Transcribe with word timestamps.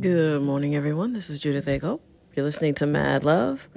Good 0.00 0.42
morning, 0.42 0.76
everyone. 0.76 1.12
This 1.12 1.28
is 1.28 1.40
Judith 1.40 1.66
Ego. 1.66 2.00
You're 2.36 2.44
listening 2.44 2.74
to 2.74 2.86
Mad 2.86 3.24
Love. 3.24 3.68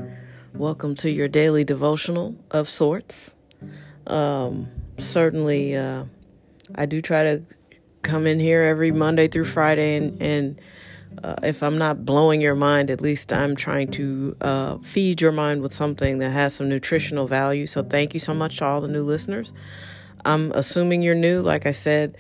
Welcome 0.54 0.94
to 0.98 1.10
your 1.10 1.28
daily 1.28 1.64
devotional 1.64 2.36
of 2.52 2.70
sorts. 2.70 3.34
Um, 4.06 4.70
certainly, 5.00 5.76
uh, 5.76 6.04
I 6.76 6.86
do 6.86 7.02
try 7.02 7.24
to 7.24 7.42
come 8.04 8.28
in 8.28 8.40
here 8.40 8.62
every 8.62 8.92
Monday 8.92 9.30
through 9.30 9.46
Friday, 9.46 9.96
and, 9.96 10.22
and 10.22 10.62
uh, 11.24 11.38
if 11.42 11.64
I'm 11.64 11.80
not 11.80 12.06
blowing 12.06 12.40
your 12.40 12.56
mind, 12.56 12.92
at 12.92 13.02
least 13.02 13.34
I'm 13.34 13.56
trying 13.56 13.90
to 13.94 14.38
uh, 14.42 14.78
feed 14.78 15.22
your 15.22 15.32
mind 15.32 15.64
with 15.64 15.74
something 15.74 16.20
that 16.20 16.30
has 16.30 16.54
some 16.54 16.70
nutritional 16.70 17.26
value. 17.26 17.66
So, 17.66 17.82
thank 17.82 18.14
you 18.14 18.20
so 18.20 18.36
much 18.36 18.58
to 18.58 18.66
all 18.66 18.80
the 18.80 18.88
new 18.88 19.04
listeners. 19.04 19.54
I'm 20.24 20.52
assuming 20.52 21.02
you're 21.02 21.16
new. 21.16 21.42
Like 21.42 21.66
I 21.66 21.72
said, 21.72 22.16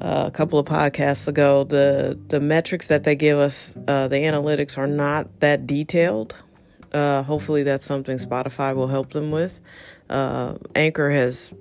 a 0.00 0.30
couple 0.30 0.58
of 0.58 0.66
podcasts 0.66 1.28
ago, 1.28 1.64
the 1.64 2.18
the 2.28 2.40
metrics 2.40 2.86
that 2.88 3.04
they 3.04 3.14
give 3.14 3.38
us, 3.38 3.76
uh, 3.86 4.08
the 4.08 4.16
analytics 4.16 4.78
are 4.78 4.86
not 4.86 5.40
that 5.40 5.66
detailed. 5.66 6.34
Uh, 6.92 7.22
hopefully, 7.22 7.62
that's 7.62 7.84
something 7.84 8.16
Spotify 8.16 8.74
will 8.74 8.88
help 8.88 9.10
them 9.10 9.30
with. 9.30 9.60
Uh, 10.08 10.54
Anchor 10.74 11.10
has 11.10 11.52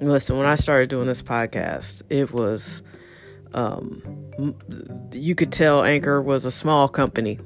listen. 0.00 0.36
When 0.36 0.46
I 0.46 0.54
started 0.54 0.90
doing 0.90 1.06
this 1.06 1.22
podcast, 1.22 2.02
it 2.10 2.32
was 2.32 2.82
um, 3.54 4.02
you 5.12 5.34
could 5.34 5.52
tell 5.52 5.82
Anchor 5.82 6.20
was 6.22 6.44
a 6.44 6.50
small 6.50 6.88
company. 6.88 7.38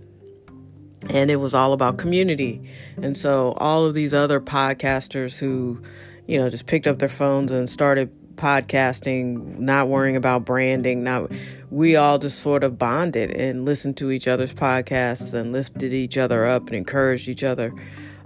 And 1.11 1.31
it 1.31 1.37
was 1.37 1.55
all 1.55 1.75
about 1.75 1.99
community. 1.99 2.63
And 2.97 3.15
so 3.15 3.53
all 3.59 3.85
of 3.85 3.93
these 3.93 4.15
other 4.15 4.41
podcasters 4.41 5.39
who, 5.39 5.83
you 6.27 6.39
know, 6.39 6.49
just 6.49 6.67
picked 6.67 6.87
up 6.87 6.99
their 6.99 7.11
phones 7.11 7.53
and 7.53 7.69
started 7.69 8.11
podcasting, 8.37 9.59
not 9.59 9.89
worrying 9.89 10.17
about 10.17 10.45
branding. 10.45 11.05
Now, 11.05 11.29
we 11.71 11.97
all 11.97 12.19
just 12.19 12.41
sort 12.41 12.65
of 12.65 12.79
bonded 12.79 13.31
and 13.31 13.65
listened 13.65 13.97
to 13.99 14.11
each 14.11 14.29
other's 14.29 14.53
podcasts 14.53 15.35
and 15.35 15.53
lifted 15.53 15.93
each 15.93 16.17
other 16.17 16.47
up 16.47 16.67
and 16.67 16.77
encouraged 16.77 17.29
each 17.29 17.43
other, 17.43 17.73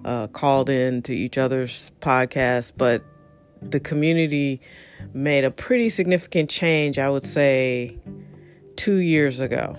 uh, 0.05 0.27
called 0.28 0.68
in 0.68 1.02
to 1.02 1.14
each 1.14 1.38
other's 1.38 1.91
podcasts. 2.00 2.72
But 2.77 3.02
the 3.62 3.80
community 3.80 4.60
made 5.12 5.44
a 5.44 5.50
pretty 5.50 5.88
significant 5.88 6.50
change, 6.50 6.98
I 6.98 7.11
would 7.11 7.24
say, 7.24 7.98
two 8.77 8.96
years 8.96 9.40
ago 9.40 9.77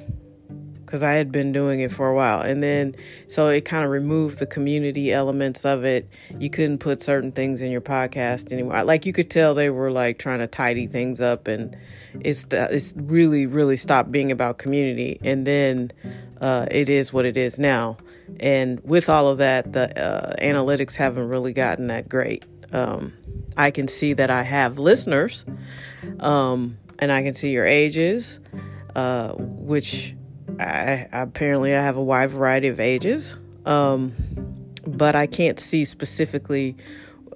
because 0.89 1.03
I 1.03 1.11
had 1.11 1.31
been 1.31 1.51
doing 1.51 1.81
it 1.81 1.91
for 1.91 2.09
a 2.09 2.15
while. 2.15 2.41
And 2.41 2.63
then, 2.63 2.95
so 3.27 3.47
it 3.47 3.63
kind 3.63 3.85
of 3.85 3.91
removed 3.91 4.39
the 4.39 4.47
community 4.47 5.13
elements 5.13 5.63
of 5.63 5.85
it. 5.85 6.11
You 6.39 6.49
couldn't 6.49 6.79
put 6.79 6.99
certain 6.99 7.31
things 7.31 7.61
in 7.61 7.69
your 7.69 7.79
podcast 7.79 8.51
anymore. 8.51 8.83
Like 8.83 9.05
you 9.05 9.13
could 9.13 9.29
tell 9.29 9.53
they 9.53 9.69
were 9.69 9.91
like 9.91 10.17
trying 10.17 10.39
to 10.39 10.47
tidy 10.47 10.87
things 10.87 11.21
up, 11.21 11.47
and 11.47 11.77
it's 12.21 12.47
it's 12.51 12.95
really 12.97 13.45
really 13.45 13.77
stopped 13.77 14.11
being 14.11 14.31
about 14.31 14.57
community. 14.57 15.19
And 15.23 15.45
then 15.45 15.91
uh, 16.41 16.65
it 16.71 16.89
is 16.89 17.13
what 17.13 17.25
it 17.25 17.37
is 17.37 17.59
now. 17.59 17.97
And 18.39 18.79
with 18.83 19.09
all 19.09 19.27
of 19.27 19.37
that, 19.37 19.71
the 19.71 19.95
uh, 19.95 20.35
analytics 20.41 20.95
haven't 20.95 21.27
really 21.27 21.53
gotten 21.53 21.85
that 21.87 22.09
great. 22.09 22.45
Um, 22.71 23.13
I 23.57 23.69
can 23.69 23.87
see 23.87 24.13
that 24.13 24.31
I 24.31 24.41
have 24.41 24.79
listeners, 24.79 25.45
um, 26.19 26.79
and 26.97 27.11
I 27.11 27.21
can 27.21 27.35
see 27.35 27.51
your 27.51 27.67
ages, 27.67 28.39
uh, 28.95 29.33
which 29.37 30.15
I, 30.59 31.07
apparently 31.11 31.73
I 31.73 31.81
have 31.81 31.95
a 31.95 32.03
wide 32.03 32.31
variety 32.31 32.67
of 32.67 32.79
ages, 32.79 33.35
um, 33.65 34.13
but 34.85 35.15
I 35.15 35.25
can't 35.25 35.59
see 35.59 35.85
specifically, 35.85 36.75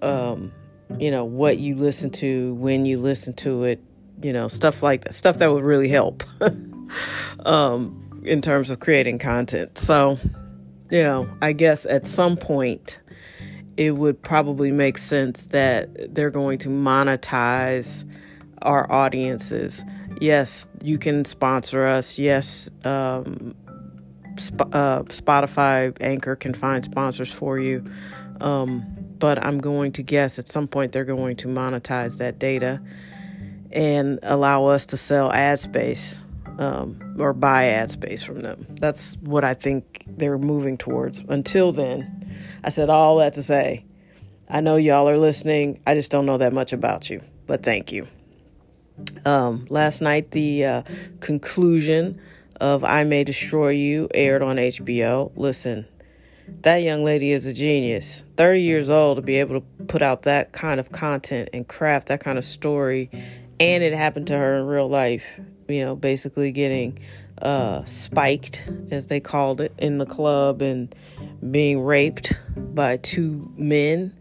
um, 0.02 0.52
you 1.00 1.10
know, 1.10 1.24
what 1.24 1.58
you 1.58 1.76
listen 1.76 2.10
to, 2.12 2.54
when 2.56 2.86
you 2.86 2.98
listen 3.00 3.34
to 3.36 3.64
it, 3.64 3.82
you 4.22 4.34
know, 4.34 4.48
stuff 4.48 4.84
like 4.84 5.06
that, 5.06 5.14
stuff 5.14 5.38
that 5.38 5.52
would 5.52 5.64
really 5.64 5.88
help 5.88 6.24
um, 7.46 8.22
in 8.26 8.42
terms 8.42 8.70
of 8.70 8.80
creating 8.80 9.20
content. 9.20 9.78
So, 9.78 10.20
you 10.92 11.02
know, 11.02 11.30
I 11.42 11.54
guess 11.54 11.86
at 11.86 12.06
some 12.06 12.36
point 12.36 13.00
it 13.78 13.92
would 13.92 14.22
probably 14.22 14.72
make 14.72 14.98
sense 14.98 15.48
that 15.48 16.14
they're 16.14 16.30
going 16.30 16.60
to 16.60 16.70
monetize 16.70 18.06
our 18.62 18.90
audiences 18.92 19.84
yes, 20.24 20.68
you 20.82 20.98
can 20.98 21.26
sponsor 21.26 21.86
us. 21.86 22.18
Yes, 22.18 22.70
um, 22.86 23.54
Sp- 24.40 24.72
uh, 24.74 25.04
Spotify, 25.04 25.96
Anchor 26.02 26.36
can 26.36 26.54
find 26.54 26.84
sponsors 26.84 27.32
for 27.32 27.60
you. 27.60 27.86
Um, 28.42 28.84
but 29.20 29.44
I'm 29.46 29.60
going 29.60 29.92
to 29.94 30.04
guess 30.04 30.40
at 30.40 30.48
some 30.48 30.68
point 30.68 30.92
they're 30.92 31.06
going 31.06 31.36
to 31.38 31.48
monetize 31.48 32.18
that 32.18 32.40
data 32.40 32.82
and 33.72 34.20
allow 34.24 34.66
us 34.66 34.88
to 34.88 34.98
sell 34.98 35.32
ad 35.32 35.60
space 35.60 36.24
um, 36.58 37.16
or 37.20 37.34
buy 37.34 37.66
ad 37.66 37.92
space 37.92 38.24
from 38.24 38.42
them. 38.42 38.66
That's 38.80 39.16
what 39.18 39.44
I 39.44 39.54
think 39.54 40.06
they're 40.08 40.38
moving 40.38 40.78
towards. 40.78 41.20
Until 41.28 41.72
then, 41.72 42.34
I 42.64 42.70
said 42.70 42.90
all 42.90 43.18
that 43.18 43.34
to 43.34 43.44
say, 43.44 43.86
I 44.50 44.62
know 44.62 44.78
y'all 44.78 45.10
are 45.10 45.18
listening. 45.18 45.82
I 45.86 45.96
just 45.96 46.12
don't 46.12 46.26
know 46.26 46.38
that 46.38 46.54
much 46.54 46.74
about 46.74 47.10
you, 47.10 47.22
but 47.46 47.64
thank 47.64 47.92
you. 47.92 48.08
Um, 49.26 49.66
last 49.70 50.02
night, 50.02 50.32
the 50.32 50.66
uh, 50.66 50.84
conclusion 51.20 52.20
of 52.60 52.84
I 52.84 53.04
May 53.04 53.24
Destroy 53.24 53.70
You 53.70 54.08
aired 54.14 54.42
on 54.42 54.58
HBO. 54.58 55.32
Listen, 55.36 55.86
that 56.62 56.78
young 56.78 57.04
lady 57.04 57.32
is 57.32 57.46
a 57.46 57.54
genius. 57.54 58.24
30 58.38 58.62
years 58.62 58.90
old 58.90 59.18
to 59.18 59.22
be 59.22 59.38
able 59.38 59.60
to 59.60 59.86
put 59.86 60.02
out 60.02 60.24
that 60.24 60.52
kind 60.52 60.80
of 60.80 60.92
content 60.92 61.50
and 61.54 61.68
craft 61.68 62.08
that 62.08 62.20
kind 62.20 62.38
of 62.38 62.46
story. 62.46 63.10
And 63.60 63.84
it 63.84 63.94
happened 63.94 64.28
to 64.28 64.38
her 64.38 64.60
in 64.60 64.66
real 64.66 64.90
life, 64.90 65.40
you 65.68 65.84
know, 65.84 65.96
basically 65.96 66.52
getting 66.52 67.00
uh, 67.42 67.84
spiked, 67.86 68.64
as 68.92 69.08
they 69.08 69.20
called 69.20 69.62
it, 69.62 69.74
in 69.78 69.98
the 69.98 70.06
club 70.06 70.62
and 70.62 70.94
being 71.52 71.82
raped 71.82 72.34
by 72.56 72.98
two 72.98 73.52
men 73.58 74.14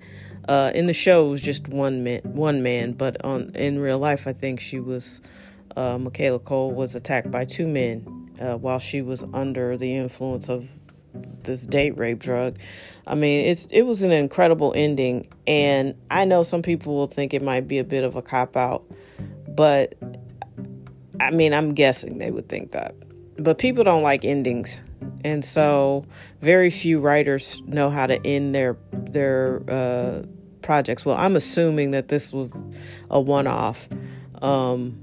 uh, 0.53 0.71
in 0.75 0.85
the 0.85 0.93
show, 0.93 1.27
it 1.27 1.31
was 1.31 1.41
just 1.41 1.67
one 1.69 2.05
man, 2.05 2.21
one 2.25 2.63
man, 2.63 2.93
but 2.93 3.25
on 3.25 3.53
in 3.55 3.79
real 3.79 3.99
life, 3.99 4.27
I 4.27 4.35
think 4.35 4.61
she 4.61 4.81
was 4.81 5.23
uh, 5.77 5.97
Michaela 5.97 6.41
Coel 6.41 6.73
was 6.73 6.95
attacked 6.95 7.31
by 7.31 7.47
two 7.47 7.67
men 7.67 8.29
uh, 8.39 8.59
while 8.59 8.79
she 8.79 9.01
was 9.01 9.25
under 9.33 9.79
the 9.79 9.97
influence 9.97 10.51
of 10.51 10.69
this 11.45 11.65
date 11.65 11.97
rape 11.97 12.19
drug. 12.19 12.59
I 13.07 13.15
mean, 13.15 13.47
it's 13.47 13.65
it 13.71 13.83
was 13.83 14.03
an 14.03 14.13
incredible 14.13 14.75
ending, 14.77 15.27
and 15.47 15.95
I 16.11 16.27
know 16.27 16.43
some 16.43 16.61
people 16.61 16.97
will 16.97 17.07
think 17.07 17.33
it 17.33 17.43
might 17.43 17.67
be 17.67 17.79
a 17.79 17.85
bit 17.85 18.05
of 18.05 18.15
a 18.17 18.21
cop 18.21 18.55
out, 18.55 18.85
but 19.49 19.95
I 21.19 21.31
mean, 21.31 21.55
I'm 21.55 21.73
guessing 21.73 22.19
they 22.19 22.31
would 22.31 22.51
think 22.51 22.73
that. 22.73 22.95
But 23.39 23.57
people 23.57 23.85
don't 23.85 24.03
like 24.03 24.23
endings, 24.23 24.83
and 25.25 25.43
so 25.43 26.05
very 26.43 26.69
few 26.69 27.01
writers 27.01 27.63
know 27.65 27.89
how 27.89 28.07
to 28.07 28.21
end 28.27 28.55
their 28.55 28.77
their 28.93 29.63
uh, 29.67 30.23
projects. 30.63 31.05
Well, 31.05 31.17
I'm 31.17 31.37
assuming 31.37 31.91
that 31.93 32.09
this 32.09 32.33
was 32.33 32.55
a 33.11 33.21
one 33.21 33.47
off. 33.47 33.89
Um, 34.41 34.99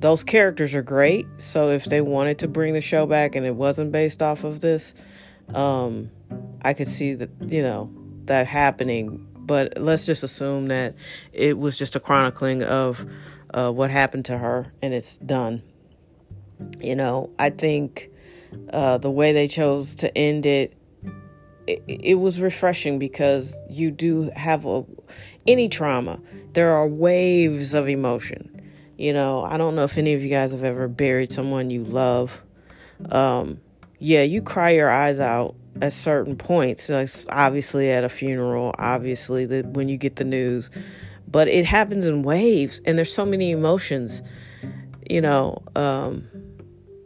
those 0.00 0.22
characters 0.22 0.74
are 0.74 0.82
great. 0.82 1.26
So 1.38 1.70
if 1.70 1.84
they 1.84 2.00
wanted 2.00 2.38
to 2.40 2.48
bring 2.48 2.74
the 2.74 2.80
show 2.80 3.06
back 3.06 3.34
and 3.34 3.44
it 3.44 3.54
wasn't 3.54 3.92
based 3.92 4.22
off 4.22 4.44
of 4.44 4.60
this, 4.60 4.94
um, 5.54 6.10
I 6.62 6.72
could 6.74 6.88
see 6.88 7.14
that, 7.14 7.30
you 7.46 7.62
know, 7.62 7.90
that 8.24 8.46
happening. 8.46 9.26
But 9.34 9.78
let's 9.78 10.06
just 10.06 10.22
assume 10.22 10.68
that 10.68 10.94
it 11.32 11.58
was 11.58 11.78
just 11.78 11.96
a 11.96 12.00
chronicling 12.00 12.62
of 12.62 13.04
uh, 13.52 13.70
what 13.70 13.90
happened 13.90 14.26
to 14.26 14.38
her 14.38 14.72
and 14.82 14.94
it's 14.94 15.18
done. 15.18 15.62
You 16.80 16.96
know, 16.96 17.30
I 17.38 17.50
think 17.50 18.10
uh, 18.72 18.98
the 18.98 19.10
way 19.10 19.32
they 19.32 19.48
chose 19.48 19.96
to 19.96 20.16
end 20.16 20.46
it 20.46 20.77
it, 21.68 21.82
it 21.86 22.14
was 22.14 22.40
refreshing 22.40 22.98
because 22.98 23.56
you 23.68 23.90
do 23.90 24.30
have 24.34 24.64
a, 24.64 24.84
any 25.46 25.68
trauma. 25.68 26.20
There 26.54 26.72
are 26.72 26.86
waves 26.86 27.74
of 27.74 27.88
emotion. 27.88 28.54
You 28.96 29.12
know, 29.12 29.44
I 29.44 29.58
don't 29.58 29.76
know 29.76 29.84
if 29.84 29.98
any 29.98 30.14
of 30.14 30.22
you 30.22 30.28
guys 30.28 30.52
have 30.52 30.64
ever 30.64 30.88
buried 30.88 31.30
someone 31.30 31.70
you 31.70 31.84
love. 31.84 32.42
Um, 33.10 33.60
yeah, 33.98 34.22
you 34.22 34.42
cry 34.42 34.70
your 34.70 34.90
eyes 34.90 35.20
out 35.20 35.54
at 35.80 35.92
certain 35.92 36.36
points, 36.36 36.88
like 36.88 37.08
obviously 37.28 37.90
at 37.90 38.02
a 38.02 38.08
funeral, 38.08 38.74
obviously 38.78 39.46
the, 39.46 39.62
when 39.62 39.88
you 39.88 39.96
get 39.96 40.16
the 40.16 40.24
news, 40.24 40.70
but 41.28 41.46
it 41.46 41.64
happens 41.64 42.06
in 42.06 42.22
waves, 42.22 42.80
and 42.84 42.98
there's 42.98 43.12
so 43.12 43.24
many 43.24 43.50
emotions. 43.50 44.22
You 45.08 45.20
know, 45.20 45.62
um, 45.76 46.26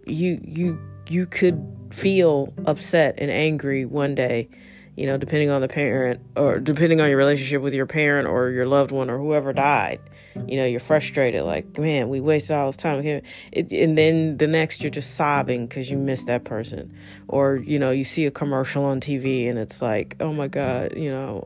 you 0.07 0.41
you 0.43 0.81
you 1.09 1.27
could 1.27 1.82
feel 1.93 2.53
upset 2.67 3.17
and 3.19 3.31
angry 3.31 3.85
one 3.85 4.15
day, 4.15 4.49
you 4.97 5.07
know, 5.07 5.17
depending 5.17 5.51
on 5.51 5.61
the 5.61 5.69
parent 5.69 6.21
or 6.37 6.59
depending 6.59 7.01
on 7.01 7.09
your 7.09 7.19
relationship 7.19 7.63
with 7.63 7.75
your 7.75 7.87
parent 7.87 8.27
or 8.27 8.51
your 8.51 8.67
loved 8.67 8.91
one 8.91 9.11
or 9.11 9.19
whoever 9.19 9.53
died. 9.53 10.01
You 10.47 10.57
know, 10.57 10.65
you're 10.65 10.81
frustrated, 10.81 11.45
like, 11.45 11.79
man, 11.79 12.09
we 12.09 12.21
wasted 12.21 12.57
all 12.57 12.69
this 12.69 12.77
time. 12.77 13.05
It, 13.53 13.73
and 13.73 13.99
then 13.99 14.39
the 14.39 14.47
next, 14.47 14.83
you're 14.83 14.91
just 14.91 15.15
sobbing 15.15 15.67
because 15.67 15.91
you 15.91 15.99
miss 15.99 16.25
that 16.25 16.45
person. 16.45 16.97
Or, 17.29 17.57
you 17.57 17.79
know, 17.79 17.91
you 17.91 18.05
see 18.05 18.25
a 18.25 18.31
commercial 18.31 18.85
on 18.85 19.01
TV 19.01 19.49
and 19.51 19.59
it's 19.59 19.83
like, 19.83 20.17
oh 20.21 20.33
my 20.33 20.49
God, 20.49 20.97
you 20.97 21.11
know, 21.11 21.45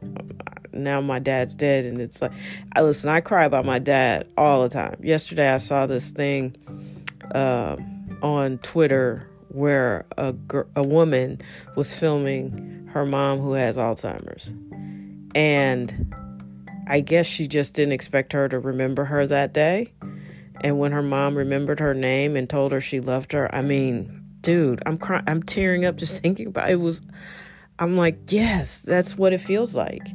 now 0.72 1.00
my 1.00 1.18
dad's 1.18 1.56
dead. 1.56 1.84
And 1.84 2.00
it's 2.00 2.22
like, 2.22 2.32
I 2.72 2.82
listen, 2.82 3.10
I 3.10 3.20
cry 3.20 3.44
about 3.44 3.64
my 3.64 3.80
dad 3.80 4.28
all 4.36 4.62
the 4.62 4.68
time. 4.68 4.96
Yesterday, 5.02 5.50
I 5.50 5.56
saw 5.56 5.86
this 5.86 6.10
thing 6.10 6.54
uh, 7.34 7.76
on 8.22 8.58
Twitter 8.58 9.28
where 9.56 10.06
a 10.16 10.34
a 10.76 10.82
woman 10.82 11.40
was 11.74 11.96
filming 11.98 12.88
her 12.92 13.06
mom 13.06 13.40
who 13.40 13.52
has 13.52 13.76
Alzheimer's, 13.76 14.52
and 15.34 16.14
I 16.86 17.00
guess 17.00 17.26
she 17.26 17.48
just 17.48 17.74
didn't 17.74 17.92
expect 17.92 18.32
her 18.32 18.48
to 18.48 18.58
remember 18.58 19.04
her 19.06 19.26
that 19.26 19.52
day. 19.52 19.92
And 20.60 20.78
when 20.78 20.92
her 20.92 21.02
mom 21.02 21.36
remembered 21.36 21.80
her 21.80 21.94
name 21.94 22.36
and 22.36 22.48
told 22.48 22.72
her 22.72 22.80
she 22.80 23.00
loved 23.00 23.32
her, 23.32 23.52
I 23.54 23.60
mean, 23.60 24.24
dude, 24.40 24.82
I'm 24.86 24.96
crying, 24.96 25.24
I'm 25.26 25.42
tearing 25.42 25.84
up 25.84 25.96
just 25.96 26.18
thinking 26.22 26.48
about 26.48 26.70
it. 26.70 26.74
it 26.74 26.80
was 26.80 27.00
I'm 27.78 27.96
like, 27.96 28.18
yes, 28.28 28.78
that's 28.78 29.18
what 29.18 29.32
it 29.32 29.40
feels 29.40 29.76
like. 29.76 30.08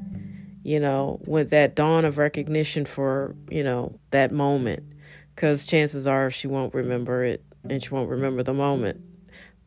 You 0.63 0.79
know, 0.79 1.19
with 1.27 1.49
that 1.49 1.75
dawn 1.75 2.05
of 2.05 2.17
recognition 2.17 2.85
for, 2.85 3.35
you 3.49 3.63
know, 3.63 3.99
that 4.11 4.31
moment. 4.31 4.83
Because 5.35 5.65
chances 5.65 6.07
are 6.07 6.29
she 6.29 6.47
won't 6.47 6.73
remember 6.73 7.23
it 7.23 7.43
and 7.69 7.81
she 7.81 7.89
won't 7.89 8.09
remember 8.09 8.43
the 8.43 8.53
moment. 8.53 9.01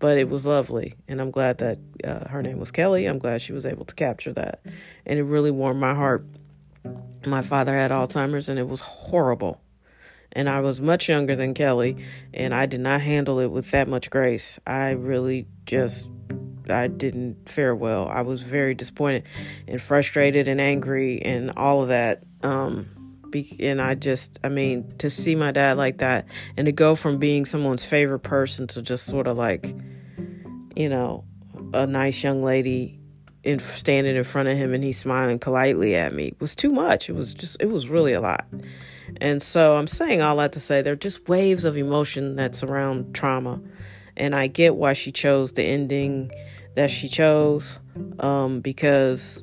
But 0.05 0.19
it 0.19 0.29
was 0.29 0.45
lovely. 0.45 0.97
And 1.09 1.19
I'm 1.19 1.31
glad 1.31 1.57
that 1.61 1.79
uh, 2.05 2.29
her 2.29 2.43
name 2.43 2.59
was 2.59 2.71
Kelly. 2.71 3.07
I'm 3.07 3.19
glad 3.19 3.41
she 3.41 3.55
was 3.55 3.65
able 3.65 3.87
to 3.87 3.95
capture 3.95 4.35
that. 4.35 4.61
And 5.07 5.19
it 5.19 5.23
really 5.23 5.51
warmed 5.51 5.81
my 5.81 5.95
heart. 5.95 6.27
My 7.25 7.41
father 7.41 7.75
had 7.75 7.91
Alzheimer's 7.91 8.51
and 8.51 8.59
it 8.59 8.69
was 8.69 8.83
horrible. 8.83 9.63
And 10.33 10.47
I 10.47 10.61
was 10.61 10.79
much 10.79 11.09
younger 11.09 11.35
than 11.35 11.55
Kelly, 11.55 12.05
and 12.35 12.55
I 12.55 12.67
did 12.67 12.81
not 12.81 13.01
handle 13.01 13.39
it 13.39 13.47
with 13.47 13.71
that 13.71 13.89
much 13.89 14.11
grace. 14.11 14.61
I 14.67 14.91
really 14.91 15.47
just 15.65 16.11
I 16.69 16.89
didn't 16.89 17.49
fare 17.49 17.75
well. 17.75 18.07
I 18.07 18.21
was 18.21 18.43
very 18.43 18.75
disappointed 18.75 19.23
and 19.67 19.81
frustrated 19.81 20.49
and 20.49 20.61
angry 20.61 21.23
and 21.23 21.53
all 21.57 21.81
of 21.81 21.89
that. 21.89 22.25
Um, 22.43 22.94
and 23.61 23.81
I 23.81 23.95
just, 23.95 24.39
I 24.45 24.49
mean, 24.49 24.89
to 24.99 25.11
see 25.11 25.35
my 25.35 25.51
dad 25.51 25.77
like 25.77 25.99
that 25.99 26.27
and 26.57 26.67
to 26.67 26.73
go 26.73 26.95
from 26.95 27.19
being 27.19 27.45
someone's 27.45 27.85
favorite 27.85 28.21
person 28.21 28.67
to 28.69 28.83
just 28.83 29.07
sort 29.07 29.27
of 29.27 29.37
like, 29.37 29.75
you 30.77 30.89
know, 30.89 31.25
a 31.73 31.87
nice 31.87 32.23
young 32.23 32.43
lady 32.43 33.01
in 33.43 33.59
standing 33.59 34.17
in 34.17 34.25
front 34.25 34.49
of 34.49 34.57
him 34.57 34.73
and 34.73 34.83
he's 34.83 34.99
smiling 34.99 35.39
politely 35.39 35.95
at 35.95 36.15
me 36.15 36.33
was 36.39 36.57
too 36.57 36.73
much. 36.73 37.11
It 37.11 37.15
was 37.15 37.35
just, 37.35 37.61
it 37.61 37.71
was 37.71 37.89
really 37.89 38.13
a 38.13 38.21
lot. 38.21 38.47
And 39.21 39.43
so 39.43 39.77
I'm 39.77 39.87
saying 39.87 40.23
all 40.23 40.37
that 40.37 40.53
to 40.53 40.61
say 40.61 40.83
there 40.83 40.95
are 40.95 40.97
just 40.97 41.29
waves 41.29 41.65
of 41.65 41.77
emotion 41.77 42.37
that 42.37 42.55
surround 42.55 43.15
trauma. 43.15 43.61
And 44.17 44.35
I 44.35 44.47
get 44.47 44.77
why 44.77 44.93
she 44.93 45.13
chose 45.13 45.53
the 45.53 45.65
ending 45.65 46.31
that 46.75 46.91
she 46.91 47.09
chose 47.09 47.79
um, 48.21 48.61
because, 48.61 49.43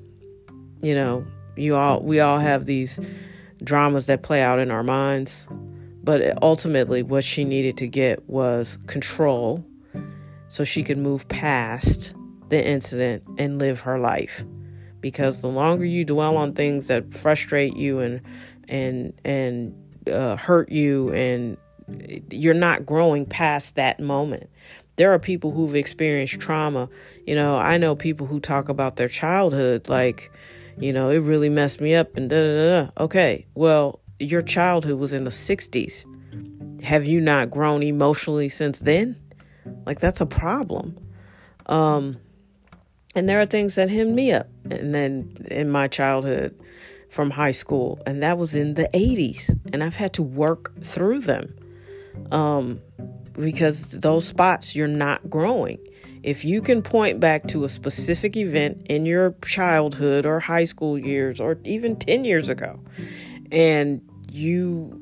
you 0.81 0.95
know, 0.95 1.25
you 1.55 1.75
all 1.75 2.01
we 2.01 2.19
all 2.19 2.39
have 2.39 2.65
these 2.65 2.99
dramas 3.63 4.05
that 4.07 4.23
play 4.23 4.41
out 4.41 4.59
in 4.59 4.71
our 4.71 4.83
minds. 4.83 5.47
But 6.03 6.41
ultimately, 6.41 7.03
what 7.03 7.23
she 7.23 7.43
needed 7.43 7.77
to 7.77 7.87
get 7.87 8.27
was 8.27 8.77
control 8.87 9.63
so 10.49 10.63
she 10.63 10.83
could 10.83 10.97
move 10.97 11.27
past 11.29 12.15
the 12.49 12.65
incident 12.65 13.23
and 13.37 13.59
live 13.59 13.81
her 13.81 13.99
life. 13.99 14.43
Because 14.99 15.41
the 15.41 15.47
longer 15.47 15.85
you 15.85 16.05
dwell 16.05 16.37
on 16.37 16.53
things 16.53 16.87
that 16.87 17.13
frustrate 17.13 17.75
you 17.75 17.99
and 17.99 18.21
and 18.67 19.13
and 19.23 19.75
uh, 20.11 20.35
hurt 20.35 20.71
you 20.71 21.11
and 21.13 21.57
you're 22.31 22.53
not 22.53 22.85
growing 22.85 23.25
past 23.25 23.75
that 23.75 23.99
moment 23.99 24.49
there 24.95 25.11
are 25.13 25.19
people 25.19 25.51
who've 25.51 25.75
experienced 25.75 26.39
trauma 26.39 26.87
you 27.25 27.35
know 27.35 27.57
i 27.57 27.77
know 27.77 27.95
people 27.95 28.25
who 28.25 28.39
talk 28.39 28.69
about 28.69 28.95
their 28.95 29.07
childhood 29.07 29.89
like 29.89 30.31
you 30.77 30.93
know 30.93 31.09
it 31.09 31.19
really 31.19 31.49
messed 31.49 31.81
me 31.81 31.93
up 31.95 32.15
and 32.15 32.29
da 32.29 32.37
da 32.37 32.83
da 32.83 33.03
okay 33.03 33.45
well 33.55 33.99
your 34.19 34.41
childhood 34.41 34.99
was 34.99 35.13
in 35.13 35.23
the 35.23 35.31
60s 35.31 36.05
have 36.83 37.05
you 37.05 37.21
not 37.21 37.51
grown 37.51 37.83
emotionally 37.83 38.49
since 38.49 38.79
then? 38.79 39.15
Like 39.85 39.99
that's 39.99 40.21
a 40.21 40.25
problem. 40.25 40.97
Um 41.67 42.17
and 43.13 43.27
there 43.27 43.41
are 43.41 43.45
things 43.45 43.75
that 43.75 43.89
hem 43.89 44.15
me 44.15 44.31
up 44.31 44.47
and 44.69 44.95
then 44.95 45.45
in 45.51 45.69
my 45.69 45.87
childhood 45.87 46.57
from 47.09 47.29
high 47.29 47.51
school, 47.51 48.01
and 48.05 48.23
that 48.23 48.37
was 48.37 48.55
in 48.55 48.75
the 48.75 48.89
80s. 48.93 49.53
And 49.73 49.83
I've 49.83 49.97
had 49.97 50.13
to 50.13 50.23
work 50.23 50.71
through 50.81 51.19
them. 51.19 51.53
Um, 52.31 52.79
because 53.33 53.91
those 53.91 54.25
spots 54.25 54.75
you're 54.75 54.87
not 54.87 55.29
growing. 55.29 55.79
If 56.23 56.45
you 56.45 56.61
can 56.61 56.83
point 56.83 57.19
back 57.19 57.47
to 57.47 57.63
a 57.63 57.69
specific 57.69 58.37
event 58.37 58.85
in 58.85 59.05
your 59.05 59.35
childhood 59.43 60.25
or 60.25 60.39
high 60.39 60.65
school 60.65 60.97
years 60.97 61.39
or 61.39 61.57
even 61.63 61.95
10 61.95 62.25
years 62.25 62.47
ago, 62.47 62.79
and 63.51 64.01
you 64.31 65.01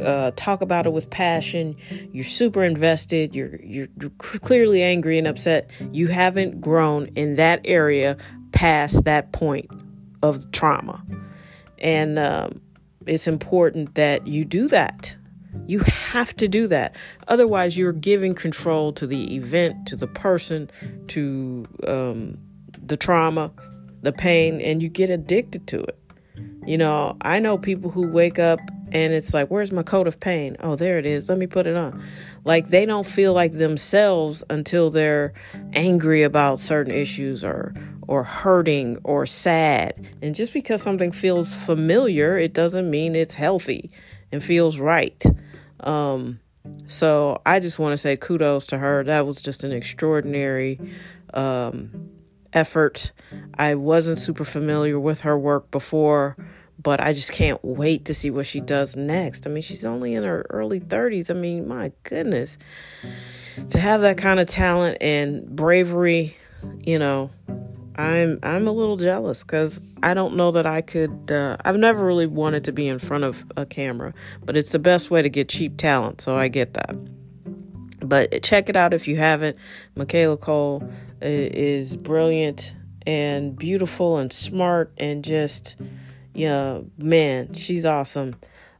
uh, 0.00 0.30
talk 0.36 0.62
about 0.62 0.86
it 0.86 0.92
with 0.92 1.10
passion. 1.10 1.76
You're 2.12 2.24
super 2.24 2.64
invested. 2.64 3.34
You're, 3.34 3.56
you're 3.62 3.88
clearly 4.18 4.82
angry 4.82 5.18
and 5.18 5.26
upset. 5.26 5.70
You 5.92 6.08
haven't 6.08 6.60
grown 6.60 7.06
in 7.16 7.36
that 7.36 7.60
area 7.64 8.16
past 8.52 9.04
that 9.04 9.32
point 9.32 9.70
of 10.22 10.50
trauma. 10.52 11.04
And 11.78 12.18
um, 12.18 12.60
it's 13.06 13.26
important 13.26 13.94
that 13.94 14.26
you 14.26 14.44
do 14.44 14.68
that. 14.68 15.16
You 15.66 15.80
have 15.80 16.34
to 16.36 16.48
do 16.48 16.66
that. 16.68 16.96
Otherwise, 17.28 17.76
you're 17.76 17.92
giving 17.92 18.34
control 18.34 18.92
to 18.94 19.06
the 19.06 19.34
event, 19.36 19.86
to 19.86 19.96
the 19.96 20.06
person, 20.06 20.70
to 21.08 21.66
um, 21.86 22.38
the 22.84 22.96
trauma, 22.96 23.52
the 24.02 24.12
pain, 24.12 24.60
and 24.60 24.82
you 24.82 24.88
get 24.88 25.10
addicted 25.10 25.66
to 25.68 25.80
it. 25.80 25.98
You 26.66 26.78
know, 26.78 27.16
I 27.22 27.38
know 27.38 27.58
people 27.58 27.90
who 27.90 28.06
wake 28.06 28.38
up 28.38 28.60
and 28.92 29.12
it's 29.12 29.32
like, 29.32 29.48
where's 29.48 29.72
my 29.72 29.82
coat 29.82 30.06
of 30.06 30.18
pain? 30.18 30.56
Oh, 30.60 30.76
there 30.76 30.98
it 30.98 31.06
is. 31.06 31.28
Let 31.28 31.38
me 31.38 31.46
put 31.46 31.66
it 31.66 31.76
on. 31.76 32.02
Like 32.44 32.68
they 32.68 32.86
don't 32.86 33.06
feel 33.06 33.32
like 33.32 33.52
themselves 33.52 34.42
until 34.50 34.90
they're 34.90 35.32
angry 35.72 36.22
about 36.22 36.60
certain 36.60 36.92
issues 36.92 37.44
or 37.44 37.74
or 38.08 38.24
hurting 38.24 38.98
or 39.04 39.24
sad. 39.24 39.94
And 40.20 40.34
just 40.34 40.52
because 40.52 40.82
something 40.82 41.12
feels 41.12 41.54
familiar, 41.54 42.36
it 42.36 42.52
doesn't 42.52 42.90
mean 42.90 43.14
it's 43.14 43.34
healthy 43.34 43.90
and 44.32 44.42
feels 44.42 44.78
right. 44.78 45.22
Um, 45.80 46.40
so 46.86 47.40
I 47.46 47.60
just 47.60 47.78
want 47.78 47.92
to 47.92 47.98
say 47.98 48.16
kudos 48.16 48.66
to 48.68 48.78
her. 48.78 49.04
That 49.04 49.26
was 49.26 49.40
just 49.40 49.64
an 49.64 49.72
extraordinary 49.72 50.78
um, 51.34 52.10
effort. 52.52 53.12
I 53.54 53.74
wasn't 53.74 54.18
super 54.18 54.44
familiar 54.44 54.98
with 54.98 55.22
her 55.22 55.38
work 55.38 55.70
before, 55.70 56.36
but 56.82 57.00
I 57.00 57.12
just 57.12 57.32
can't 57.32 57.62
wait 57.64 58.06
to 58.06 58.14
see 58.14 58.30
what 58.30 58.46
she 58.46 58.60
does 58.60 58.96
next. 58.96 59.46
I 59.46 59.50
mean, 59.50 59.62
she's 59.62 59.84
only 59.84 60.14
in 60.14 60.24
her 60.24 60.46
early 60.50 60.80
30s. 60.80 61.30
I 61.30 61.34
mean, 61.34 61.68
my 61.68 61.92
goodness. 62.02 62.58
To 63.70 63.78
have 63.78 64.00
that 64.02 64.18
kind 64.18 64.40
of 64.40 64.46
talent 64.46 64.98
and 65.00 65.44
bravery, 65.46 66.36
you 66.80 66.98
know, 66.98 67.30
I'm 67.96 68.38
I'm 68.42 68.66
a 68.66 68.72
little 68.72 68.96
jealous 68.96 69.42
because 69.42 69.80
I 70.02 70.14
don't 70.14 70.36
know 70.36 70.52
that 70.52 70.66
I 70.66 70.80
could. 70.80 71.30
Uh, 71.30 71.56
I've 71.64 71.76
never 71.76 72.04
really 72.04 72.26
wanted 72.26 72.64
to 72.64 72.72
be 72.72 72.88
in 72.88 72.98
front 72.98 73.24
of 73.24 73.44
a 73.56 73.66
camera, 73.66 74.14
but 74.44 74.56
it's 74.56 74.72
the 74.72 74.78
best 74.78 75.10
way 75.10 75.22
to 75.22 75.28
get 75.28 75.48
cheap 75.48 75.76
talent, 75.76 76.20
so 76.20 76.36
I 76.36 76.48
get 76.48 76.74
that. 76.74 76.96
But 78.00 78.42
check 78.42 78.68
it 78.68 78.76
out 78.76 78.94
if 78.94 79.06
you 79.06 79.16
haven't. 79.16 79.56
Michaela 79.94 80.36
Coel 80.36 80.88
is 81.20 81.96
brilliant 81.96 82.74
and 83.06 83.56
beautiful 83.56 84.18
and 84.18 84.32
smart 84.32 84.92
and 84.98 85.22
just, 85.24 85.76
yeah, 86.34 86.80
man, 86.98 87.52
she's 87.54 87.84
awesome. 87.84 88.34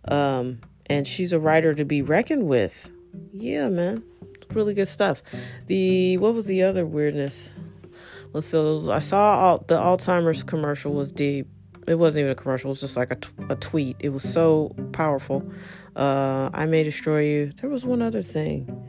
Um, 0.08 0.60
and 0.86 1.06
she's 1.06 1.32
a 1.32 1.38
writer 1.38 1.74
to 1.74 1.84
be 1.84 2.02
reckoned 2.02 2.46
with. 2.46 2.90
Yeah, 3.32 3.68
man, 3.68 4.02
really 4.52 4.74
good 4.74 4.88
stuff. 4.88 5.22
The 5.66 6.16
what 6.18 6.34
was 6.34 6.46
the 6.46 6.62
other 6.62 6.86
weirdness? 6.86 7.58
So 8.38 8.92
I 8.92 9.00
saw 9.00 9.38
all, 9.38 9.58
the 9.66 9.76
Alzheimer's 9.76 10.44
commercial 10.44 10.92
was 10.92 11.10
deep. 11.10 11.48
It 11.88 11.96
wasn't 11.96 12.20
even 12.20 12.32
a 12.32 12.34
commercial. 12.36 12.68
It 12.68 12.72
was 12.72 12.80
just 12.80 12.96
like 12.96 13.10
a, 13.10 13.16
t- 13.16 13.30
a 13.48 13.56
tweet. 13.56 13.96
It 14.00 14.10
was 14.10 14.22
so 14.22 14.74
powerful. 14.92 15.42
Uh, 15.96 16.50
I 16.52 16.66
may 16.66 16.84
destroy 16.84 17.22
you. 17.22 17.52
There 17.60 17.68
was 17.68 17.84
one 17.84 18.02
other 18.02 18.22
thing. 18.22 18.86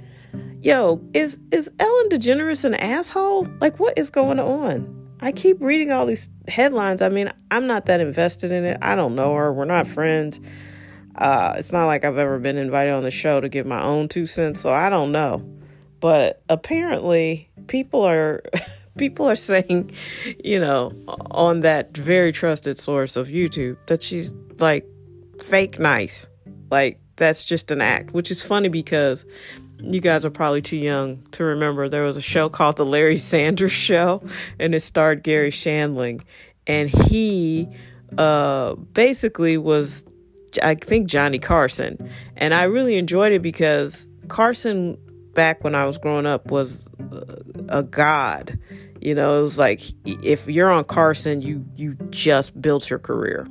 Yo, 0.62 1.01
is 1.13 1.39
is 1.51 1.71
Ellen 1.79 2.10
DeGeneres 2.10 2.63
an 2.65 2.75
asshole? 2.75 3.48
Like, 3.60 3.79
what 3.79 3.98
is 3.98 4.12
going 4.12 4.39
on? 4.39 5.01
I 5.19 5.31
keep 5.31 5.60
reading 5.60 5.91
all 5.91 6.05
these 6.05 6.29
headlines. 6.48 7.01
I 7.01 7.10
mean, 7.10 7.31
I'm 7.50 7.65
not 7.65 7.88
that 7.88 8.00
invested 8.00 8.51
in 8.51 8.65
it. 8.65 8.77
I 8.81 8.95
don't 8.95 9.15
know 9.15 9.33
her. 9.33 9.51
We're 9.51 9.65
not 9.65 9.88
friends. 9.88 10.39
Uh, 11.15 11.55
it's 11.57 11.71
not 11.71 11.88
like 11.88 12.05
I've 12.05 12.17
ever 12.17 12.39
been 12.39 12.57
invited 12.57 12.93
on 12.93 13.03
the 13.03 13.12
show 13.12 13.41
to 13.41 13.50
give 13.50 13.65
my 13.65 13.81
own 13.81 14.07
two 14.07 14.27
cents, 14.27 14.62
so 14.62 14.71
I 14.71 14.89
don't 14.89 15.12
know. 15.12 15.43
But 16.00 16.43
apparently, 16.50 17.50
people 17.67 18.03
are 18.03 18.43
people 18.98 19.29
are 19.29 19.36
saying, 19.51 19.91
you 20.43 20.60
know, 20.60 20.91
on 21.31 21.62
that 21.62 21.95
very 21.95 22.31
trusted 22.31 22.79
source 22.79 23.15
of 23.15 23.27
YouTube 23.27 23.77
that 23.88 24.03
she's 24.03 24.33
like 24.60 24.86
fake 25.39 25.79
nice. 25.79 26.27
Like 26.69 27.00
that's 27.15 27.45
just 27.45 27.71
an 27.71 27.81
act, 27.81 28.13
which 28.13 28.31
is 28.31 28.43
funny 28.43 28.69
because 28.69 29.25
you 29.79 30.00
guys 30.00 30.24
are 30.25 30.29
probably 30.29 30.62
too 30.62 30.77
young 30.77 31.21
to 31.31 31.43
remember. 31.43 31.89
There 31.89 32.03
was 32.03 32.17
a 32.17 32.21
show 32.21 32.50
called 32.50 32.77
The 32.77 32.86
Larry 32.86 33.17
Sanders 33.17 33.71
Show 33.71 34.24
and 34.60 34.75
it 34.75 34.81
starred 34.81 35.24
Garry 35.24 35.51
Shandling. 35.51 36.21
And 36.67 36.89
he 36.89 37.67
uh 38.17 38.75
basically 38.75 39.57
was 39.57 40.05
I 40.62 40.75
think 40.75 41.07
Johnny 41.07 41.39
Carson. 41.39 42.10
And 42.36 42.53
I 42.53 42.63
really 42.63 42.98
enjoyed 42.98 43.31
it 43.31 43.41
because 43.41 44.10
Carson 44.27 44.98
back 45.33 45.63
when 45.63 45.75
I 45.75 45.85
was 45.85 45.97
growing 45.97 46.25
up 46.25 46.51
was 46.51 46.88
a 47.69 47.83
god. 47.83 48.59
You 49.00 49.15
know, 49.15 49.39
it 49.39 49.43
was 49.43 49.57
like 49.57 49.81
if 50.05 50.47
you're 50.47 50.69
on 50.69 50.83
Carson, 50.83 51.41
you 51.41 51.65
you 51.75 51.95
just 52.09 52.59
built 52.61 52.89
your 52.89 53.00
career. 53.00 53.47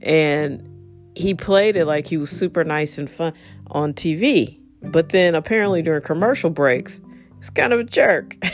And 0.00 0.66
he 1.14 1.34
played 1.34 1.76
it 1.76 1.84
like 1.84 2.06
he 2.06 2.16
was 2.16 2.30
super 2.30 2.64
nice 2.64 2.98
and 2.98 3.10
fun 3.10 3.34
on 3.68 3.92
TV. 3.92 4.58
But 4.80 5.10
then 5.10 5.34
apparently 5.34 5.82
during 5.82 6.02
commercial 6.02 6.50
breaks, 6.50 7.00
he's 7.38 7.50
kind 7.50 7.72
of 7.72 7.80
a 7.80 7.84
jerk. 7.84 8.36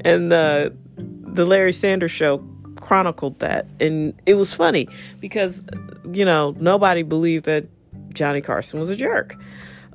and 0.00 0.32
the 0.32 0.74
the 0.96 1.44
Larry 1.44 1.72
Sanders 1.72 2.10
show 2.10 2.44
chronicled 2.80 3.38
that 3.40 3.66
and 3.80 4.14
it 4.26 4.34
was 4.34 4.52
funny 4.52 4.88
because 5.18 5.64
you 6.12 6.24
know 6.24 6.54
nobody 6.58 7.02
believed 7.02 7.46
that 7.46 7.66
Johnny 8.12 8.40
Carson 8.40 8.78
was 8.78 8.90
a 8.90 8.96
jerk 8.96 9.36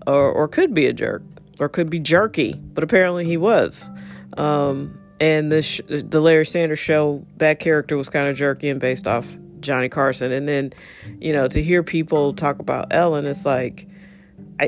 or 0.08 0.32
or 0.32 0.48
could 0.48 0.74
be 0.74 0.86
a 0.86 0.94
jerk 0.94 1.24
or 1.60 1.70
could 1.70 1.90
be 1.90 2.00
jerky 2.00 2.54
but 2.74 2.84
apparently 2.84 3.26
he 3.26 3.38
was. 3.38 3.90
Um, 4.38 4.98
and 5.20 5.52
the 5.52 5.62
sh- 5.62 5.82
the 5.88 6.22
Larry 6.22 6.46
Sanders 6.46 6.80
show 6.80 7.26
that 7.38 7.60
character 7.60 7.98
was 7.98 8.10
kind 8.10 8.28
of 8.28 8.36
jerky 8.36 8.70
and 8.70 8.80
based 8.80 9.08
off 9.08 9.38
Johnny 9.60 9.90
Carson. 9.90 10.32
And 10.32 10.48
then 10.48 10.74
you 11.20 11.34
know 11.34 11.48
to 11.48 11.62
hear 11.62 11.84
people 11.84 12.34
talk 12.34 12.60
about 12.60 12.88
Ellen 12.92 13.26
it's 13.26 13.46
like 13.46 13.88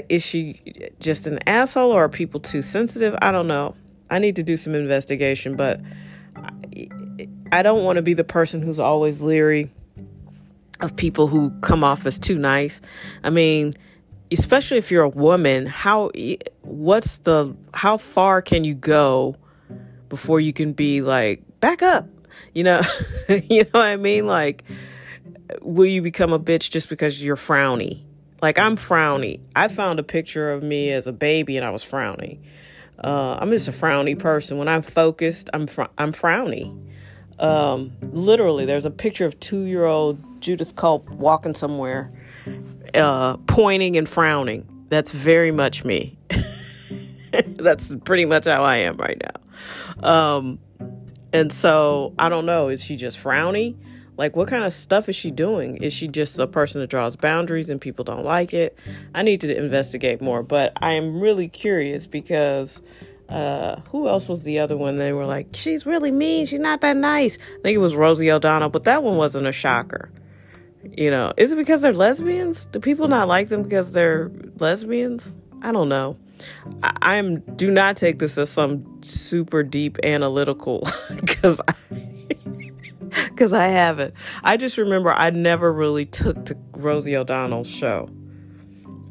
is 0.10 0.24
she 0.24 0.60
just 1.00 1.28
an 1.28 1.40
asshole 1.48 1.92
or 1.92 2.06
are 2.06 2.10
people 2.10 2.40
too 2.40 2.62
sensitive? 2.62 3.16
I 3.22 3.32
don't 3.32 3.48
know. 3.48 3.76
I 4.10 4.20
need 4.20 4.36
to 4.36 4.44
do 4.44 4.58
some 4.58 4.76
investigation 4.76 5.56
but 5.56 5.80
I 7.52 7.62
don't 7.62 7.84
want 7.84 7.98
to 7.98 8.02
be 8.02 8.14
the 8.14 8.24
person 8.24 8.62
who's 8.62 8.80
always 8.80 9.22
leery 9.22 9.72
of 10.80 10.96
people 10.96 11.28
who 11.28 11.52
come 11.62 11.84
off 11.84 12.06
as 12.06 12.18
too 12.18 12.38
nice. 12.38 12.82
I 13.24 13.30
mean, 13.30 13.74
especially 14.34 14.78
if 14.78 14.92
you're 14.92 15.04
a 15.04 15.10
woman, 15.10 15.66
how 15.66 16.12
what's 16.62 17.18
the 17.20 17.56
how 17.74 17.98
far 17.98 18.42
can 18.42 18.64
you 18.64 18.74
go 18.74 19.36
before 20.10 20.40
you 20.40 20.54
can 20.54 20.74
be 20.74 21.02
like 21.02 21.44
back 21.60 21.82
up? 21.82 22.08
You 22.54 22.64
know, 22.64 22.82
you 23.30 23.64
know 23.64 23.80
what 23.80 23.88
I 23.88 23.98
mean? 23.98 24.28
Like 24.28 24.64
will 25.62 25.86
you 25.86 26.02
become 26.02 26.34
a 26.34 26.40
bitch 26.40 26.72
just 26.72 26.90
because 26.90 27.24
you're 27.24 27.36
frowny? 27.36 28.02
Like 28.42 28.60
I'm 28.60 28.76
frowny. 28.76 29.40
I 29.56 29.68
found 29.68 30.00
a 30.00 30.04
picture 30.04 30.52
of 30.52 30.64
me 30.64 30.92
as 30.92 31.08
a 31.08 31.14
baby 31.14 31.58
and 31.58 31.66
I 31.66 31.70
was 31.70 31.84
frowny. 31.84 32.40
Uh, 33.04 33.38
I'm 33.40 33.50
just 33.52 33.68
a 33.68 33.72
frowny 33.72 34.18
person. 34.18 34.58
When 34.58 34.68
I'm 34.68 34.82
focused, 34.82 35.50
I'm 35.54 35.68
fr- 35.68 35.84
I'm 35.98 36.12
frowny. 36.12 36.78
Um, 37.40 37.94
literally, 38.02 38.66
there's 38.66 38.86
a 38.86 38.92
picture 38.92 39.26
of 39.26 39.40
two 39.40 39.64
year 39.64 39.86
old 39.86 40.42
Judith 40.42 40.76
Culp 40.76 41.10
walking 41.10 41.56
somewhere, 41.56 42.12
uh, 42.96 43.38
pointing 43.48 43.96
and 43.96 44.08
frowning. 44.08 44.68
That's 44.90 45.12
very 45.12 45.52
much 45.52 45.84
me. 45.84 46.18
That's 47.32 47.96
pretty 48.04 48.26
much 48.26 48.46
how 48.46 48.64
I 48.64 48.78
am 48.78 48.98
right 48.98 49.22
now. 49.22 50.08
Um, 50.08 50.60
and 51.32 51.52
so 51.52 52.14
I 52.20 52.30
don't 52.30 52.46
know. 52.46 52.70
Is 52.70 52.84
she 52.84 52.96
just 52.96 53.18
frowny? 53.22 53.76
Like, 54.16 54.36
what 54.36 54.48
kind 54.48 54.64
of 54.64 54.72
stuff 54.72 55.10
is 55.10 55.16
she 55.16 55.32
doing? 55.32 55.78
Is 55.78 55.92
she 55.92 56.08
just 56.08 56.38
a 56.38 56.46
person 56.46 56.82
that 56.82 56.88
draws 56.88 57.16
boundaries 57.16 57.70
and 57.70 57.82
people 57.82 58.06
don't 58.06 58.24
like 58.24 58.54
it? 58.54 58.78
I 59.16 59.24
need 59.24 59.42
to 59.42 59.58
investigate 59.58 60.22
more, 60.22 60.44
but 60.44 60.74
I 60.82 60.92
am 60.92 61.20
really 61.20 61.48
curious 61.48 62.06
because 62.06 62.82
uh, 63.30 63.78
who 63.90 64.08
else 64.08 64.30
was 64.30 64.44
the 64.44 64.60
other 64.60 64.78
one? 64.78 64.98
They 64.98 65.14
were 65.14 65.26
like, 65.26 65.48
she's 65.54 65.88
really 65.88 66.12
mean. 66.12 66.46
She's 66.46 66.60
not 66.60 66.82
that 66.82 66.96
nice. 66.96 67.38
I 67.38 67.62
think 67.64 67.76
it 67.76 67.80
was 67.80 67.96
Rosie 67.96 68.30
O'Donnell, 68.30 68.70
but 68.70 68.84
that 68.84 69.02
one 69.02 69.18
wasn't 69.18 69.48
a 69.48 69.52
shocker. 69.52 70.12
You 70.84 71.10
know, 71.10 71.34
is 71.38 71.52
it 71.52 71.56
because 71.56 71.82
they're 71.82 71.94
lesbians? 71.94 72.66
Do 72.68 72.80
people 72.80 73.08
not 73.08 73.28
like 73.28 73.48
them 73.48 73.64
because 73.64 73.92
they're 73.92 74.32
lesbians? 74.60 75.36
I 75.62 75.72
don't 75.72 75.90
know. 75.90 76.18
I, 76.84 77.16
am 77.16 77.40
do 77.56 77.72
not 77.72 77.96
take 77.96 78.20
this 78.20 78.38
as 78.38 78.50
some 78.50 78.86
super 79.02 79.64
deep 79.64 79.98
analytical 80.04 80.88
because 81.22 81.62
I 81.68 81.74
because 83.30 83.54
I 83.54 83.68
haven't. 83.68 84.14
I 84.44 84.58
just 84.58 84.78
remember 84.78 85.14
I 85.14 85.30
never 85.30 85.72
really 85.72 86.06
took 86.06 86.46
to 86.46 86.58
Rosie 86.74 87.16
O'Donnell's 87.16 87.70
show. 87.70 88.10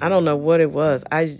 I 0.00 0.08
don't 0.08 0.24
know 0.24 0.36
what 0.36 0.60
it 0.60 0.72
was. 0.72 1.04
I 1.10 1.36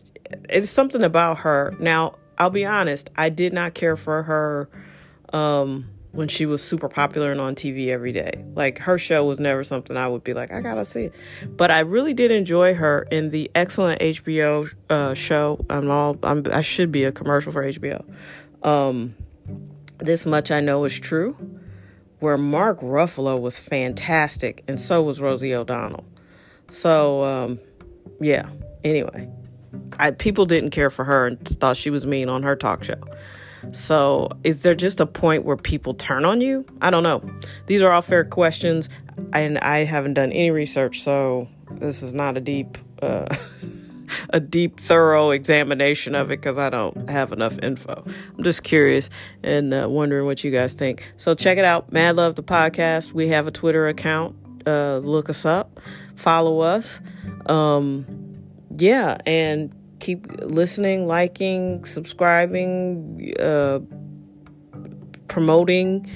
it's 0.49 0.71
something 0.71 1.03
about 1.03 1.39
her. 1.39 1.75
Now 1.79 2.17
I'll 2.39 2.51
be 2.51 2.65
honest, 2.65 3.11
I 3.17 3.29
did 3.29 3.53
not 3.53 3.75
care 3.75 3.97
for 3.97 4.23
her 4.23 4.69
um, 5.33 5.89
when 6.13 6.29
she 6.29 6.47
was 6.47 6.63
super 6.63 6.89
popular 6.89 7.33
and 7.33 7.41
on 7.41 7.55
TV 7.55 7.89
every 7.89 8.13
day. 8.13 8.45
Like 8.55 8.79
her 8.79 8.99
show 8.99 9.25
was 9.25 9.41
never 9.41 9.65
something 9.65 9.97
I 9.97 10.07
would 10.09 10.23
be 10.23 10.35
like, 10.35 10.53
I 10.53 10.61
gotta 10.61 10.85
see 10.85 11.05
it. 11.05 11.15
But 11.57 11.71
I 11.71 11.81
really 11.81 12.15
did 12.15 12.31
enjoy 12.31 12.75
her 12.75 13.07
in 13.11 13.31
the 13.31 13.51
excellent 13.55 14.01
HBO 14.01 14.73
uh, 14.91 15.15
show. 15.15 15.65
I'm 15.69 15.91
all 15.91 16.19
I'm, 16.23 16.45
i 16.53 16.61
should 16.61 16.93
be 16.93 17.05
a 17.05 17.13
commercial 17.13 17.51
for 17.51 17.65
HBO. 17.65 18.05
Um, 18.63 19.15
this 19.99 20.27
much 20.27 20.51
I 20.51 20.61
know 20.61 20.85
is 20.85 20.99
true. 20.99 21.37
Where 22.21 22.39
Mark 22.39 22.81
Ruffalo 22.81 23.41
was 23.41 23.59
fantastic, 23.59 24.63
and 24.69 24.79
so 24.79 25.03
was 25.03 25.21
Rosie 25.21 25.53
O'Donnell. 25.53 26.05
So, 26.69 27.25
um, 27.25 27.59
yeah. 28.21 28.49
Anyway. 28.85 29.29
I, 29.99 30.11
people 30.11 30.47
didn't 30.47 30.71
care 30.71 30.91
for 30.91 31.05
her 31.05 31.27
and 31.27 31.49
thought 31.49 31.77
she 31.77 31.91
was 31.91 32.07
mean 32.07 32.29
on 32.29 32.43
her 32.43 32.57
talk 32.57 32.85
show. 32.85 33.01
So, 33.71 34.31
is 34.43 34.63
there 34.63 34.75
just 34.75 35.01
a 35.01 35.07
point 35.07 35.45
where 35.45 35.57
people 35.57 35.95
turn 35.95 36.25
on 36.25 36.41
you? 36.41 36.65
I 36.81 36.91
don't 36.91 37.03
know. 37.03 37.23
These 37.67 37.83
are 37.83 37.93
all 37.93 38.03
fair 38.03 38.25
questions, 38.25 38.89
and 39.33 39.59
I 39.59 39.85
haven't 39.85 40.15
done 40.15 40.33
any 40.33 40.51
research, 40.51 41.03
so 41.03 41.49
this 41.71 42.03
is 42.03 42.13
not 42.13 42.37
a 42.37 42.41
deep, 42.41 42.77
uh, 43.01 43.35
a 44.31 44.41
deep, 44.41 44.81
thorough 44.81 45.31
examination 45.31 46.15
of 46.15 46.31
it 46.31 46.41
because 46.41 46.59
I 46.59 46.71
don't 46.71 47.09
have 47.09 47.33
enough 47.33 47.59
info. 47.61 48.05
I'm 48.37 48.45
just 48.45 48.65
curious 48.65 49.09
and 49.43 49.73
uh, 49.73 49.87
wondering 49.89 50.27
what 50.27 50.43
you 50.45 50.51
guys 50.51 50.75
think. 50.75 51.13
So 51.17 51.35
check 51.35 51.59
it 51.59 51.65
out, 51.65 51.93
Mad 51.93 52.17
Love 52.17 52.35
the 52.35 52.43
podcast. 52.43 53.13
We 53.13 53.29
have 53.29 53.47
a 53.47 53.51
Twitter 53.51 53.89
account. 53.89 54.37
Uh, 54.67 54.99
look 54.99 55.29
us 55.29 55.45
up, 55.45 55.81
follow 56.17 56.61
us. 56.61 57.01
Um, 57.47 58.07
yeah, 58.77 59.19
and 59.27 59.73
keep 60.03 60.27
listening, 60.41 61.07
liking, 61.07 61.85
subscribing, 61.85 63.33
uh, 63.39 63.79
promoting. 65.29 66.11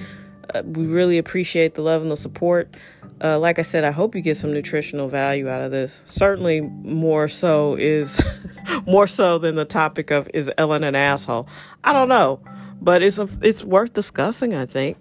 Uh, 0.53 0.63
we 0.65 0.87
really 0.87 1.19
appreciate 1.19 1.77
the 1.77 1.83
love 1.83 2.03
and 2.03 2.11
the 2.11 2.17
support. 2.17 2.77
Uh, 3.23 3.39
like 3.39 3.61
I 3.61 3.63
said, 3.63 3.85
I 3.85 3.93
hope 3.93 4.17
you 4.17 4.21
get 4.21 4.37
some 4.37 4.53
nutritional 4.53 5.09
value 5.09 5.49
out 5.49 5.63
of 5.63 5.71
this. 5.71 6.03
Certainly, 6.05 6.63
more 6.63 7.29
so 7.29 7.77
is 7.77 8.21
more 8.87 9.07
so 9.07 9.39
than 9.39 9.55
the 9.55 9.65
topic 9.65 10.11
of 10.11 10.29
is 10.35 10.51
Ellen 10.59 10.83
an 10.83 10.97
asshole? 10.97 11.49
I 11.85 11.93
don't 11.93 12.09
know, 12.09 12.41
but 12.81 13.03
it's 13.03 13.19
a, 13.19 13.29
it's 13.41 13.63
worth 13.63 13.93
discussing. 13.93 14.53
I 14.53 14.67
think. 14.67 14.99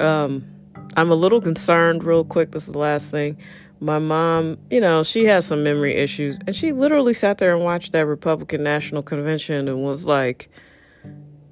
Um, 0.00 0.44
I'm 0.96 1.10
a 1.12 1.14
little 1.14 1.40
concerned. 1.40 2.02
Real 2.02 2.24
quick, 2.24 2.50
this 2.50 2.66
is 2.66 2.72
the 2.72 2.78
last 2.78 3.06
thing 3.06 3.38
my 3.80 3.98
mom, 3.98 4.58
you 4.70 4.80
know, 4.80 5.02
she 5.02 5.24
has 5.24 5.46
some 5.46 5.62
memory 5.62 5.94
issues, 5.96 6.38
and 6.46 6.56
she 6.56 6.72
literally 6.72 7.14
sat 7.14 7.38
there 7.38 7.54
and 7.54 7.64
watched 7.64 7.92
that 7.92 8.06
Republican 8.06 8.62
National 8.62 9.02
Convention 9.02 9.68
and 9.68 9.82
was 9.82 10.06
like, 10.06 10.48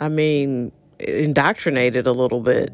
I 0.01 0.09
mean, 0.09 0.73
indoctrinated 0.99 2.07
a 2.07 2.13
little 2.13 2.41
bit. 2.41 2.73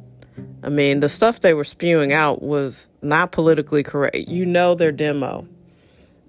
I 0.63 0.69
mean, 0.69 1.01
the 1.01 1.09
stuff 1.09 1.41
they 1.41 1.55
were 1.55 1.65
spewing 1.65 2.13
out 2.13 2.43
was 2.43 2.91
not 3.03 3.33
politically 3.33 3.83
correct. 3.83 4.17
You 4.17 4.47
know, 4.47 4.75
their 4.75 4.93
demo, 4.93 5.47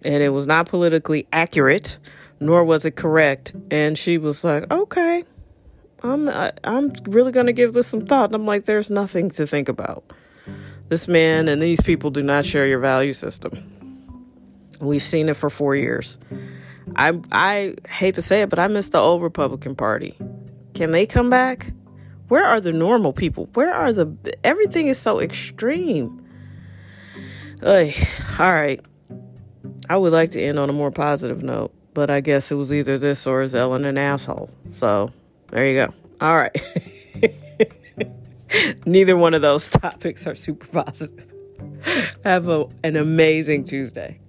and 0.04 0.24
it 0.24 0.30
was 0.30 0.48
not 0.48 0.68
politically 0.68 1.28
accurate, 1.32 1.98
nor 2.40 2.64
was 2.64 2.86
it 2.86 2.96
correct. 2.96 3.54
And 3.70 3.98
she 3.98 4.18
was 4.18 4.44
like, 4.44 4.72
"Okay, 4.72 5.24
I'm 6.02 6.30
I'm 6.64 6.94
really 7.06 7.32
gonna 7.32 7.54
give 7.54 7.74
this 7.74 7.88
some 7.88 8.06
thought." 8.06 8.26
And 8.26 8.36
I'm 8.36 8.46
like, 8.46 8.66
"There's 8.66 8.90
nothing 8.90 9.30
to 9.32 9.46
think 9.46 9.70
about." 9.70 10.04
This 10.92 11.08
man 11.08 11.48
and 11.48 11.62
these 11.62 11.80
people 11.80 12.10
do 12.10 12.22
not 12.22 12.46
share 12.46 12.68
your 12.68 12.80
value 12.80 13.14
system. 13.14 13.64
We've 14.82 15.02
seen 15.02 15.30
it 15.30 15.38
for 15.38 15.50
four 15.50 15.74
years. 15.74 16.18
I 16.98 17.18
I 17.32 17.76
hate 17.88 18.16
to 18.16 18.22
say 18.22 18.42
it, 18.42 18.50
but 18.50 18.60
I 18.60 18.68
miss 18.68 18.90
the 18.90 18.98
old 18.98 19.22
Republican 19.22 19.74
Party. 19.74 20.18
Can 20.74 20.92
they 20.92 21.06
come 21.06 21.30
back? 21.30 21.72
Where 22.28 22.44
are 22.46 22.60
the 22.60 22.74
normal 22.74 23.14
people? 23.14 23.48
Where 23.54 23.74
are 23.74 23.94
the 23.94 24.14
everything 24.44 24.88
is 24.88 24.98
so 24.98 25.22
extreme. 25.22 26.26
Ay, 27.66 27.96
all 28.38 28.54
right. 28.54 28.86
I 29.90 29.96
would 29.96 30.12
like 30.12 30.32
to 30.32 30.42
end 30.42 30.60
on 30.60 30.70
a 30.70 30.74
more 30.74 30.92
positive 30.92 31.42
note, 31.42 31.74
but 31.94 32.10
I 32.10 32.20
guess 32.20 32.52
it 32.52 32.56
was 32.56 32.74
either 32.74 32.98
this 32.98 33.26
or 33.26 33.44
is 33.44 33.56
Ellen 33.56 33.86
an 33.86 33.98
asshole. 33.98 34.50
So 34.72 35.10
there 35.52 35.66
you 35.66 35.86
go. 35.86 35.94
All 36.20 36.36
right. 36.36 36.62
Neither 38.86 39.16
one 39.18 39.34
of 39.34 39.42
those 39.42 39.70
topics 39.70 40.28
are 40.28 40.36
super 40.36 40.68
positive. 40.68 41.26
Have 42.24 42.48
a, 42.48 42.68
an 42.84 42.96
amazing 42.96 43.64
Tuesday. 43.64 44.20